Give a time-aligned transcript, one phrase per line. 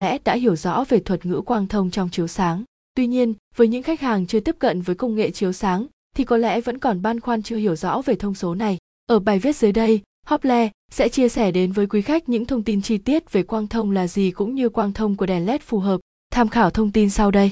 [0.00, 2.64] lẽ đã hiểu rõ về thuật ngữ quang thông trong chiếu sáng.
[2.94, 6.24] Tuy nhiên, với những khách hàng chưa tiếp cận với công nghệ chiếu sáng thì
[6.24, 8.78] có lẽ vẫn còn băn khoăn chưa hiểu rõ về thông số này.
[9.06, 12.62] Ở bài viết dưới đây, Hople sẽ chia sẻ đến với quý khách những thông
[12.62, 15.60] tin chi tiết về quang thông là gì cũng như quang thông của đèn LED
[15.60, 16.00] phù hợp.
[16.30, 17.50] Tham khảo thông tin sau đây.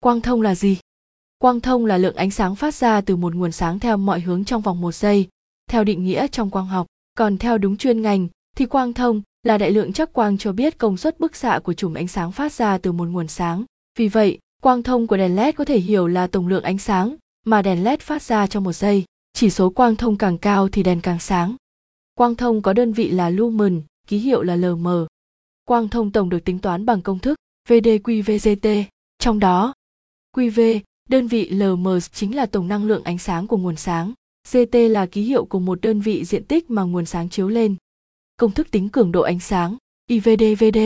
[0.00, 0.78] Quang thông là gì?
[1.38, 4.44] Quang thông là lượng ánh sáng phát ra từ một nguồn sáng theo mọi hướng
[4.44, 5.28] trong vòng một giây,
[5.70, 6.86] theo định nghĩa trong quang học.
[7.14, 10.78] Còn theo đúng chuyên ngành thì quang thông là đại lượng chắc quang cho biết
[10.78, 13.64] công suất bức xạ của chùm ánh sáng phát ra từ một nguồn sáng.
[13.98, 17.16] Vì vậy, quang thông của đèn LED có thể hiểu là tổng lượng ánh sáng
[17.46, 19.04] mà đèn LED phát ra trong một giây.
[19.32, 21.56] Chỉ số quang thông càng cao thì đèn càng sáng.
[22.14, 24.86] Quang thông có đơn vị là lumen, ký hiệu là LM.
[25.64, 27.38] Quang thông tổng được tính toán bằng công thức
[27.68, 28.84] VDQVGT,
[29.18, 29.72] trong đó
[30.36, 34.12] QV, đơn vị LM chính là tổng năng lượng ánh sáng của nguồn sáng,
[34.52, 37.76] GT là ký hiệu của một đơn vị diện tích mà nguồn sáng chiếu lên.
[38.36, 40.78] Công thức tính cường độ ánh sáng, IVDVD,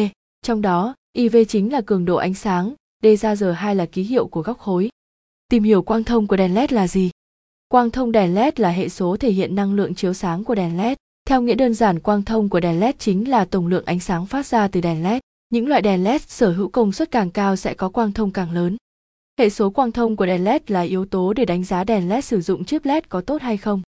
[0.43, 4.03] trong đó IV chính là cường độ ánh sáng, D ra giờ 2 là ký
[4.03, 4.91] hiệu của góc khối.
[5.49, 7.11] Tìm hiểu quang thông của đèn LED là gì?
[7.69, 10.77] Quang thông đèn LED là hệ số thể hiện năng lượng chiếu sáng của đèn
[10.77, 10.97] LED.
[11.29, 14.27] Theo nghĩa đơn giản quang thông của đèn LED chính là tổng lượng ánh sáng
[14.27, 15.21] phát ra từ đèn LED.
[15.51, 18.53] Những loại đèn LED sở hữu công suất càng cao sẽ có quang thông càng
[18.53, 18.77] lớn.
[19.39, 22.25] Hệ số quang thông của đèn LED là yếu tố để đánh giá đèn LED
[22.25, 23.83] sử dụng chip LED có tốt hay không.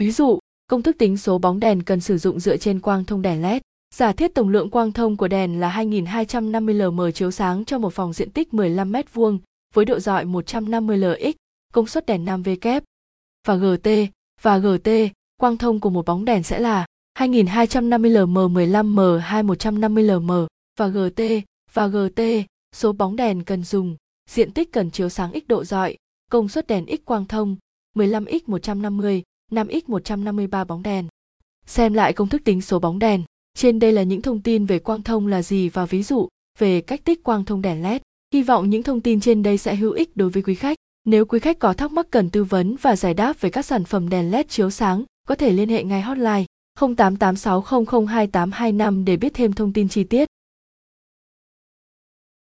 [0.00, 0.38] Ví dụ,
[0.72, 3.62] công thức tính số bóng đèn cần sử dụng dựa trên quang thông đèn LED.
[3.94, 7.94] Giả thiết tổng lượng quang thông của đèn là 2250 lm chiếu sáng cho một
[7.94, 9.38] phòng diện tích 15 m2
[9.74, 11.34] với độ dọi 150 lx,
[11.72, 12.80] công suất đèn 5W
[13.46, 13.88] và GT
[14.42, 14.88] và GT,
[15.40, 20.30] quang thông của một bóng đèn sẽ là 2250 lm 15m 2 150 lm
[20.78, 21.22] và GT
[21.72, 22.22] và GT,
[22.74, 23.96] số bóng đèn cần dùng,
[24.30, 25.96] diện tích cần chiếu sáng x độ dọi,
[26.30, 27.56] công suất đèn x quang thông,
[27.96, 31.06] 15x 150, 5x 153 bóng đèn.
[31.66, 33.22] Xem lại công thức tính số bóng đèn.
[33.54, 36.80] Trên đây là những thông tin về quang thông là gì và ví dụ về
[36.80, 38.02] cách tích quang thông đèn LED.
[38.34, 40.76] Hy vọng những thông tin trên đây sẽ hữu ích đối với quý khách.
[41.04, 43.84] Nếu quý khách có thắc mắc cần tư vấn và giải đáp về các sản
[43.84, 46.44] phẩm đèn LED chiếu sáng, có thể liên hệ ngay hotline
[46.80, 50.28] 0886002825 để biết thêm thông tin chi tiết.